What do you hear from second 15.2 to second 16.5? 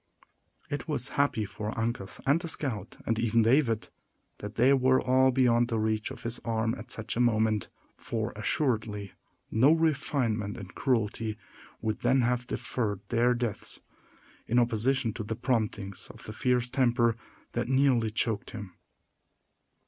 the promptings of the